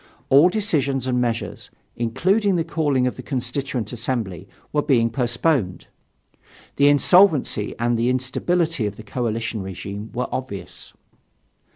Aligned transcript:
All 0.29 0.49
decisions 0.49 1.05
and 1.05 1.21
measures, 1.21 1.69
including 1.95 2.55
the 2.55 2.63
calling 2.63 3.05
of 3.05 3.17
the 3.17 3.21
Constituent 3.21 3.93
Assembly, 3.93 4.49
were 4.73 4.81
being 4.81 5.11
postponed. 5.11 5.85
The 6.77 6.87
insolvency 6.87 7.75
and 7.77 7.99
the 7.99 8.09
instability 8.09 8.87
of 8.87 8.95
the 8.95 9.03
coalition 9.03 9.61
regime 9.61 10.09
were 10.11 10.27
obvious. 10.31 10.93